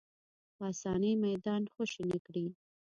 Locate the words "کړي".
2.25-2.45